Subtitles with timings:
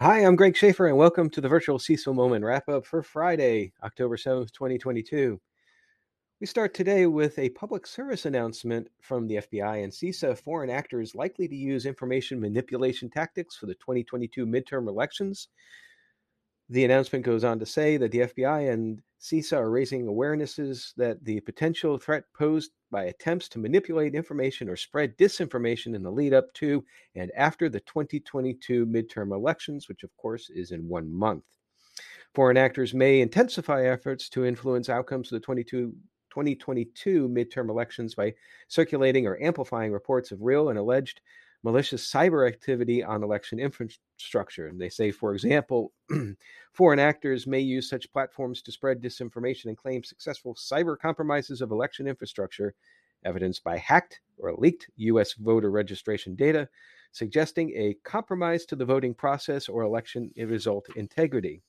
[0.00, 3.72] Hi, I'm Greg Schaefer, and welcome to the virtual CISO Moment wrap up for Friday,
[3.82, 5.40] October 7th, 2022.
[6.40, 11.16] We start today with a public service announcement from the FBI and CISA foreign actors
[11.16, 15.48] likely to use information manipulation tactics for the 2022 midterm elections.
[16.70, 21.24] The announcement goes on to say that the FBI and CISA are raising awarenesses that
[21.24, 26.34] the potential threat posed by attempts to manipulate information or spread disinformation in the lead
[26.34, 31.44] up to and after the 2022 midterm elections, which of course is in one month.
[32.34, 35.94] Foreign actors may intensify efforts to influence outcomes of the 22
[36.30, 38.32] 2022 midterm elections by
[38.68, 41.22] circulating or amplifying reports of real and alleged
[41.62, 44.68] malicious cyber activity on election infrastructure.
[44.68, 45.92] And they say, for example,
[46.72, 51.70] foreign actors may use such platforms to spread disinformation and claim successful cyber compromises of
[51.70, 52.74] election infrastructure,
[53.24, 55.34] evidenced by hacked or leaked U.S.
[55.34, 56.68] voter registration data,
[57.12, 61.62] suggesting a compromise to the voting process or election result integrity.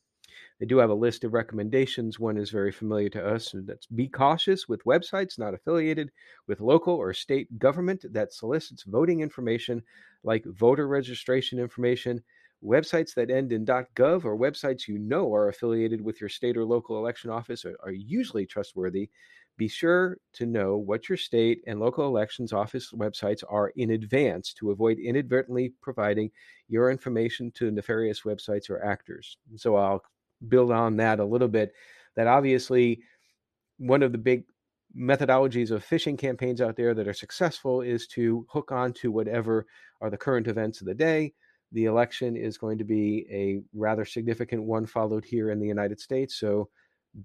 [0.60, 2.20] They do have a list of recommendations.
[2.20, 6.12] One is very familiar to us, and that's be cautious with websites not affiliated
[6.48, 9.82] with local or state government that solicits voting information
[10.24, 12.24] like voter registration information.
[12.62, 16.66] Websites that end in .gov or websites you know are affiliated with your state or
[16.66, 19.10] local election office are, are usually trustworthy.
[19.58, 24.54] Be sure to know what your state and local elections office websites are in advance
[24.54, 26.32] to avoid inadvertently providing
[26.68, 29.38] your information to nefarious websites or actors.
[29.58, 30.02] So I'll
[30.48, 31.74] build on that a little bit
[32.16, 33.02] that obviously
[33.78, 34.44] one of the big
[34.98, 39.66] methodologies of phishing campaigns out there that are successful is to hook on to whatever
[40.02, 41.34] are the current events of the day.
[41.72, 46.00] The election is going to be a rather significant one followed here in the United
[46.00, 46.70] States, so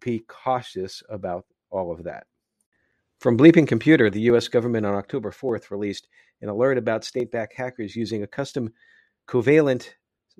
[0.00, 2.26] be cautious about all of that.
[3.20, 6.08] From Bleeping Computer, the US government on October 4th released
[6.42, 8.70] an alert about state backed hackers using a custom
[9.26, 9.90] covalent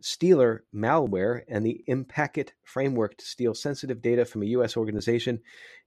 [0.01, 4.77] Stealer malware and the Impacket framework to steal sensitive data from a U.S.
[4.77, 5.41] organization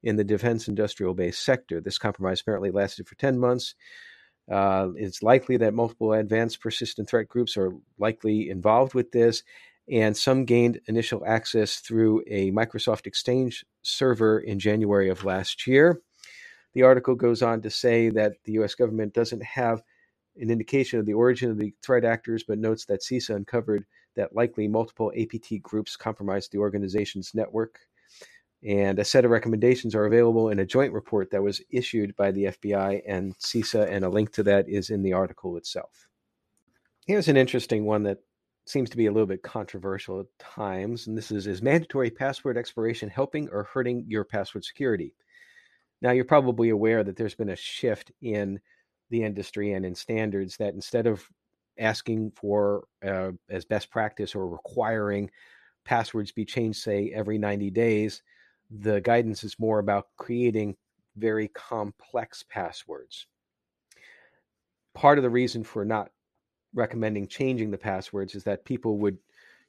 [0.04, 1.82] in the defense industrial base sector.
[1.82, 3.76] This compromise apparently lasted for 10 months.
[4.50, 9.44] Uh, it's likely that multiple advanced persistent threat groups are likely involved with this,
[9.90, 16.02] and some gained initial access through a Microsoft Exchange server in January of last year.
[16.74, 18.76] The article goes on to say that the U.S.
[18.76, 19.82] government doesn't have
[20.40, 23.86] an indication of the origin of the threat actors, but notes that CISA uncovered
[24.18, 27.80] that likely multiple APT groups compromised the organization's network.
[28.64, 32.32] And a set of recommendations are available in a joint report that was issued by
[32.32, 36.08] the FBI and CISA, and a link to that is in the article itself.
[37.06, 38.18] Here's an interesting one that
[38.66, 42.58] seems to be a little bit controversial at times, and this is Is mandatory password
[42.58, 45.14] expiration helping or hurting your password security?
[46.02, 48.60] Now, you're probably aware that there's been a shift in
[49.10, 51.28] the industry and in standards that instead of
[51.80, 55.30] asking for uh, as best practice or requiring
[55.86, 58.22] passwords be changed, say, every 90 days,
[58.70, 60.76] the guidance is more about creating
[61.16, 63.28] very complex passwords.
[64.94, 66.12] Part of the reason for not
[66.74, 69.18] recommending changing the passwords is that people would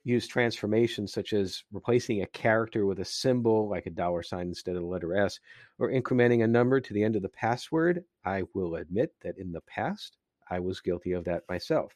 [0.05, 4.75] use transformations such as replacing a character with a symbol like a dollar sign instead
[4.75, 5.39] of the letter S,
[5.79, 8.05] or incrementing a number to the end of the password.
[8.25, 10.17] I will admit that in the past,
[10.51, 11.93] I was guilty of that myself.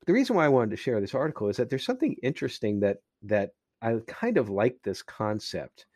[0.00, 2.80] But the reason why I wanted to share this article is that there's something interesting
[2.80, 3.50] that that
[3.82, 5.86] I kind of like this concept.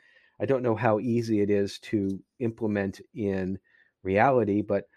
[0.40, 3.58] I don't know how easy it is to implement in
[4.02, 4.88] reality, but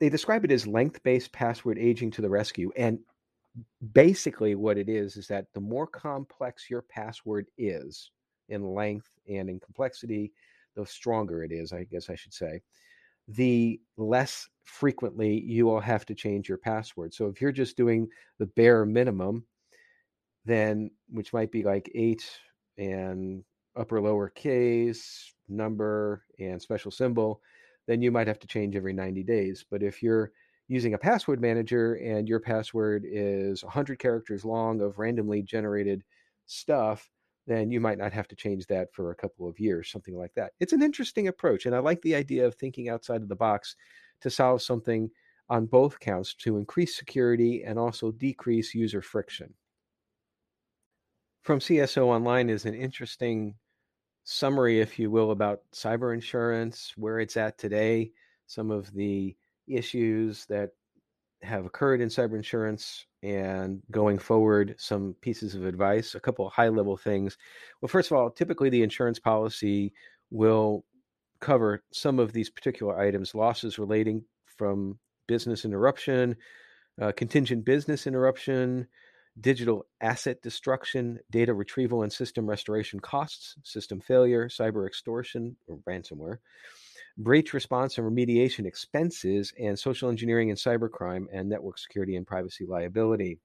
[0.00, 2.70] they describe it as length-based password aging to the rescue.
[2.76, 2.98] And
[3.92, 8.10] basically what it is is that the more complex your password is
[8.48, 10.32] in length and in complexity,
[10.74, 12.62] the stronger it is, I guess I should say,
[13.28, 17.14] the less frequently you will have to change your password.
[17.14, 19.46] So if you're just doing the bare minimum,
[20.44, 22.28] then which might be like eight
[22.76, 23.42] and
[23.76, 27.40] upper lower case, number, and special symbol,
[27.86, 29.64] then you might have to change every 90 days.
[29.70, 30.32] But if you're
[30.68, 36.02] using a password manager and your password is 100 characters long of randomly generated
[36.46, 37.08] stuff,
[37.46, 40.34] then you might not have to change that for a couple of years, something like
[40.34, 40.52] that.
[40.58, 41.66] It's an interesting approach.
[41.66, 43.76] And I like the idea of thinking outside of the box
[44.20, 45.10] to solve something
[45.48, 49.54] on both counts to increase security and also decrease user friction.
[51.42, 53.54] From CSO Online is an interesting
[54.24, 58.10] summary, if you will, about cyber insurance, where it's at today,
[58.46, 59.36] some of the
[59.68, 60.70] issues that
[61.42, 66.68] have occurred in cyber insurance and going forward some pieces of advice a couple high
[66.68, 67.36] level things
[67.80, 69.92] well first of all typically the insurance policy
[70.30, 70.84] will
[71.40, 74.24] cover some of these particular items losses relating
[74.56, 76.36] from business interruption
[77.00, 78.86] uh, contingent business interruption
[79.40, 86.38] digital asset destruction, data retrieval and system restoration costs, system failure, cyber extortion or ransomware,
[87.18, 92.64] breach response and remediation expenses, and social engineering and cybercrime, and network security and privacy
[92.66, 93.38] liability.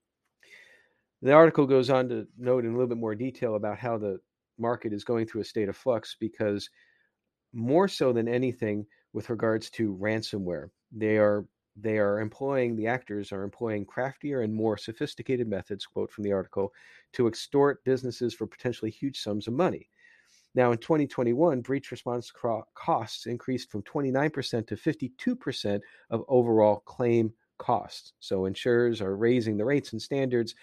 [1.21, 4.19] The article goes on to note in a little bit more detail about how the
[4.57, 6.69] market is going through a state of flux because
[7.53, 11.45] more so than anything with regards to ransomware, they are
[11.77, 16.31] they are employing the actors are employing craftier and more sophisticated methods quote from the
[16.31, 16.73] article
[17.13, 19.89] to extort businesses for potentially huge sums of money.
[20.53, 22.31] Now in 2021 breach response
[22.75, 28.13] costs increased from 29% to 52% of overall claim costs.
[28.19, 30.55] So insurers are raising the rates and standards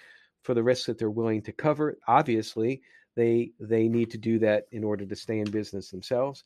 [0.43, 1.97] for the risks that they're willing to cover.
[2.07, 2.83] Obviously
[3.17, 6.45] they they need to do that in order to stay in business themselves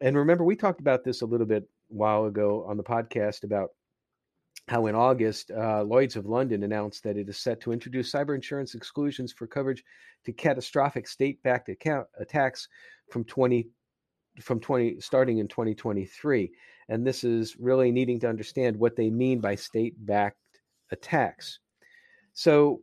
[0.00, 3.70] and remember we talked about this a little bit while ago on the podcast about
[4.68, 8.34] how in August, uh, Lloyd's of London announced that it is set to introduce cyber
[8.34, 9.82] insurance exclusions for coverage
[10.24, 12.68] to catastrophic state-backed account attacks
[13.10, 13.68] from 20
[14.40, 16.52] from 20 starting in 2023.
[16.90, 20.36] And this is really needing to understand what they mean by state-backed
[20.92, 21.58] attacks.
[22.34, 22.82] So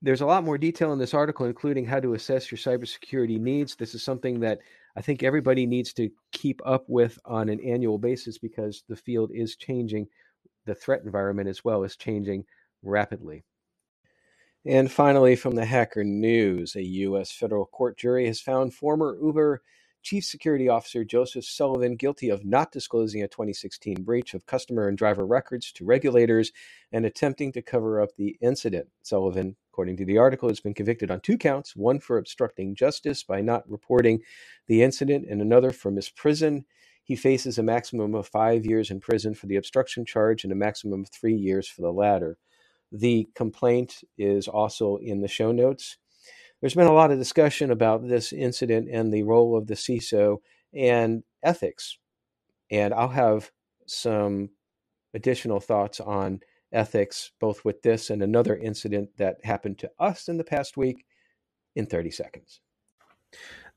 [0.00, 3.76] there's a lot more detail in this article, including how to assess your cybersecurity needs.
[3.76, 4.60] This is something that
[4.96, 9.30] I think everybody needs to keep up with on an annual basis because the field
[9.32, 10.08] is changing
[10.66, 12.44] the threat environment as well is changing
[12.82, 13.44] rapidly.
[14.66, 17.32] And finally, from the Hacker News, a U.S.
[17.32, 19.62] federal court jury has found former Uber
[20.02, 24.96] Chief Security Officer Joseph Sullivan guilty of not disclosing a 2016 breach of customer and
[24.96, 26.52] driver records to regulators
[26.92, 28.88] and attempting to cover up the incident.
[29.02, 33.22] Sullivan, according to the article, has been convicted on two counts one for obstructing justice
[33.22, 34.20] by not reporting
[34.66, 36.64] the incident, and another for misprision
[37.04, 40.56] he faces a maximum of five years in prison for the obstruction charge and a
[40.56, 42.38] maximum of three years for the latter.
[42.92, 45.96] The complaint is also in the show notes.
[46.60, 50.38] There's been a lot of discussion about this incident and the role of the CISO
[50.74, 51.98] and ethics.
[52.70, 53.50] And I'll have
[53.86, 54.50] some
[55.14, 56.40] additional thoughts on
[56.72, 61.04] ethics, both with this and another incident that happened to us in the past week,
[61.76, 62.60] in 30 seconds.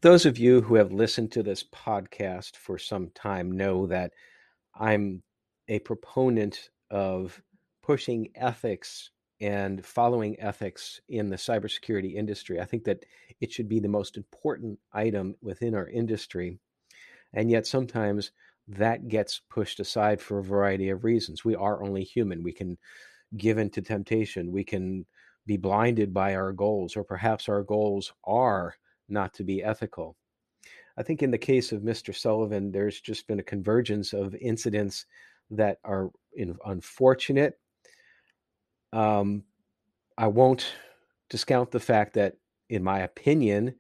[0.02, 4.12] Those of you who have listened to this podcast for some time know that
[4.76, 5.24] I'm
[5.68, 7.42] a proponent of
[7.82, 12.60] pushing ethics and following ethics in the cybersecurity industry.
[12.60, 13.06] I think that
[13.42, 16.60] it should be the most important item within our industry.
[17.34, 18.32] And yet sometimes
[18.68, 21.44] that gets pushed aside for a variety of reasons.
[21.44, 22.44] We are only human.
[22.44, 22.78] We can
[23.38, 24.52] give in to temptation.
[24.52, 25.06] We can
[25.46, 28.76] be blinded by our goals, or perhaps our goals are
[29.10, 30.16] not to be ethical.
[30.96, 32.16] I think in the case of Mr.
[32.16, 35.06] Sullivan, there's just been a convergence of incidents
[35.50, 36.12] that are
[36.66, 37.60] unfortunate.
[38.94, 39.44] Um,
[40.18, 40.72] I won't
[41.30, 42.38] discount the fact that,
[42.70, 43.76] in my opinion,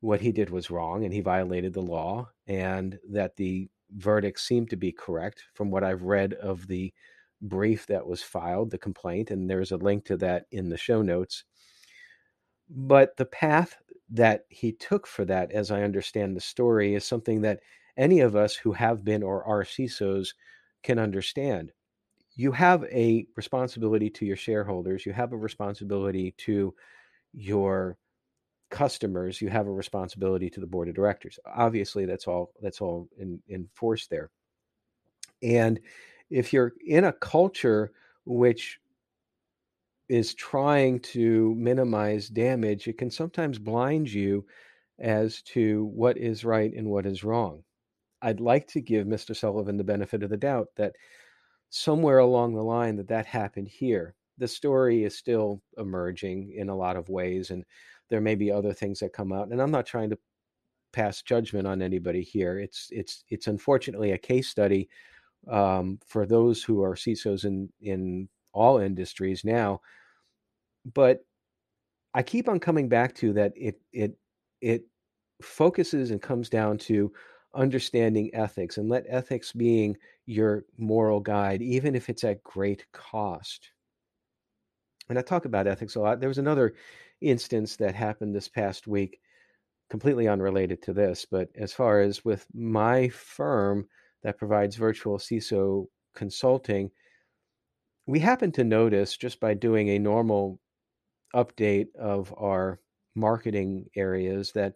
[0.00, 4.70] what he did was wrong and he violated the law, and that the verdict seemed
[4.70, 6.92] to be correct from what I've read of the
[7.42, 11.02] brief that was filed, the complaint, and there's a link to that in the show
[11.02, 11.44] notes.
[12.68, 13.76] But the path
[14.10, 17.60] that he took for that, as I understand the story, is something that
[17.96, 20.34] any of us who have been or are CISOs
[20.82, 21.72] can understand.
[22.34, 26.74] You have a responsibility to your shareholders, you have a responsibility to
[27.32, 27.96] your
[28.70, 31.38] customers, you have a responsibility to the board of directors.
[31.46, 34.30] Obviously, that's all that's all in, force there.
[35.42, 35.80] And
[36.30, 37.92] if you're in a culture
[38.24, 38.80] which
[40.08, 44.44] is trying to minimize damage, it can sometimes blind you
[44.98, 47.62] as to what is right and what is wrong.
[48.22, 49.36] I'd like to give Mr.
[49.36, 50.94] Sullivan the benefit of the doubt that
[51.70, 54.14] somewhere along the line that that happened here.
[54.38, 57.64] The story is still emerging in a lot of ways, and
[58.10, 59.48] there may be other things that come out.
[59.48, 60.18] And I'm not trying to
[60.92, 62.58] pass judgment on anybody here.
[62.58, 64.88] It's it's it's unfortunately a case study
[65.50, 69.80] um, for those who are CISOs in in all industries now.
[70.94, 71.24] But
[72.14, 74.16] I keep on coming back to that it it
[74.60, 74.84] it
[75.42, 77.12] focuses and comes down to
[77.54, 79.96] understanding ethics and let ethics being
[80.26, 83.70] your moral guide, even if it's at great cost.
[85.08, 86.20] And I talk about ethics a lot.
[86.20, 86.74] There was another
[87.20, 89.20] instance that happened this past week,
[89.90, 93.86] completely unrelated to this, but as far as with my firm
[94.22, 96.90] that provides virtual CISO consulting,
[98.06, 100.60] we happen to notice just by doing a normal
[101.34, 102.80] update of our
[103.14, 104.74] marketing areas that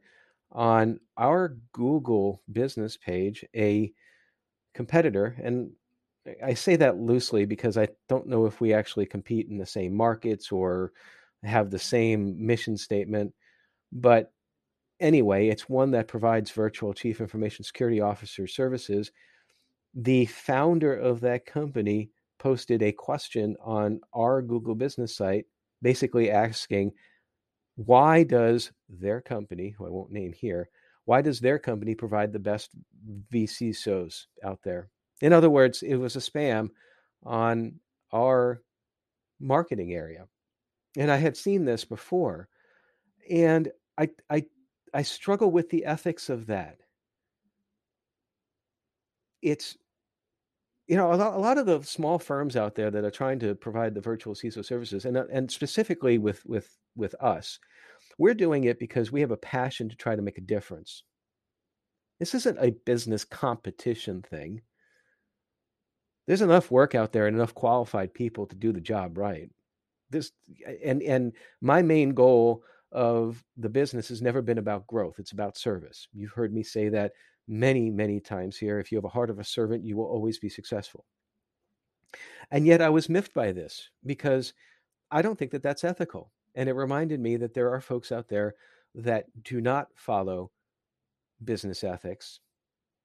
[0.53, 3.93] on our Google business page, a
[4.75, 5.71] competitor, and
[6.45, 9.95] I say that loosely because I don't know if we actually compete in the same
[9.95, 10.93] markets or
[11.43, 13.35] have the same mission statement.
[13.93, 14.33] But
[15.01, 19.11] anyway, it's one that provides virtual chief information security officer services.
[19.95, 25.47] The founder of that company posted a question on our Google business site,
[25.83, 26.93] basically asking,
[27.77, 30.69] why does their company, who I won't name here,
[31.07, 32.71] why does their company provide the best
[33.33, 34.89] vCISOs out there?
[35.23, 36.71] In other words, it was a spam
[37.25, 37.81] on
[38.13, 38.63] our
[39.41, 40.27] marketing area.
[40.97, 42.49] And I had seen this before.
[43.31, 44.45] And I I
[44.93, 46.81] I struggle with the ethics of that.
[49.43, 49.77] It's
[50.89, 53.39] you know a lot, a lot of the small firms out there that are trying
[53.41, 57.59] to provide the virtual CISO services, and uh, and specifically with with with us,
[58.19, 61.05] we're doing it because we have a passion to try to make a difference.
[62.19, 64.63] This isn't a business competition thing.
[66.27, 69.51] There's enough work out there and enough qualified people to do the job right.
[70.11, 70.33] This
[70.85, 75.19] and and my main goal of the business has never been about growth.
[75.19, 76.09] It's about service.
[76.13, 77.13] You've heard me say that
[77.47, 78.79] many, many times here.
[78.79, 81.05] If you have a heart of a servant, you will always be successful.
[82.51, 84.55] And yet I was miffed by this because
[85.11, 86.33] I don't think that that's ethical.
[86.55, 88.55] And it reminded me that there are folks out there
[88.95, 90.51] that do not follow
[91.45, 92.41] business ethics,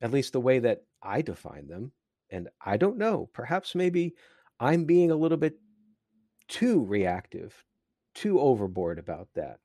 [0.02, 1.92] at least the way that I define them.
[2.32, 4.16] And I don't know, perhaps maybe
[4.60, 5.60] I'm being a little bit
[6.48, 7.66] too reactive,
[8.14, 9.60] too overboard about that.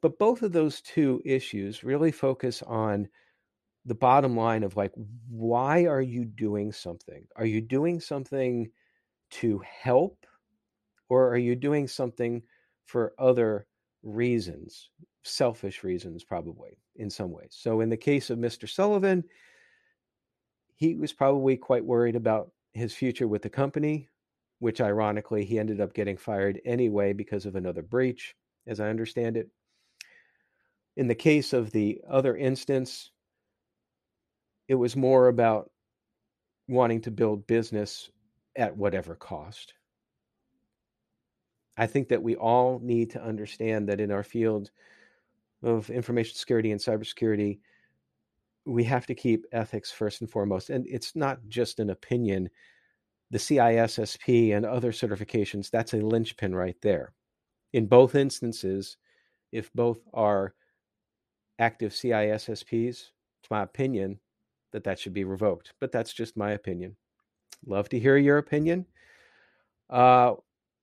[0.00, 3.08] But both of those two issues really focus on
[3.84, 4.92] the bottom line of like,
[5.28, 7.26] why are you doing something?
[7.36, 8.70] Are you doing something
[9.30, 10.26] to help,
[11.08, 12.42] or are you doing something
[12.84, 13.66] for other
[14.02, 14.90] reasons,
[15.22, 17.56] selfish reasons, probably in some ways?
[17.58, 18.68] So, in the case of Mr.
[18.68, 19.24] Sullivan,
[20.76, 24.08] he was probably quite worried about his future with the company,
[24.58, 28.34] which ironically he ended up getting fired anyway because of another breach,
[28.66, 29.48] as I understand it.
[30.96, 33.12] In the case of the other instance,
[34.66, 35.70] it was more about
[36.66, 38.10] wanting to build business
[38.56, 39.74] at whatever cost.
[41.76, 44.72] I think that we all need to understand that in our field
[45.62, 47.60] of information security and cybersecurity,
[48.64, 50.70] we have to keep ethics first and foremost.
[50.70, 52.50] And it's not just an opinion.
[53.30, 57.12] The CISSP and other certifications, that's a linchpin right there.
[57.72, 58.96] In both instances,
[59.52, 60.54] if both are
[61.58, 64.18] active CISSPs, it's my opinion
[64.72, 65.74] that that should be revoked.
[65.80, 66.96] But that's just my opinion.
[67.66, 68.86] Love to hear your opinion.
[69.90, 70.34] Uh,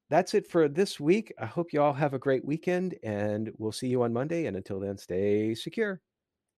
[0.09, 1.33] that's it for this week.
[1.39, 4.45] I hope you all have a great weekend, and we'll see you on Monday.
[4.45, 6.01] And until then, stay secure.